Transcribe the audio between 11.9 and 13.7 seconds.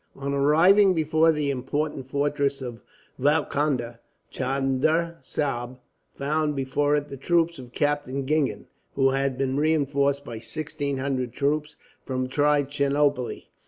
from Trichinopoli.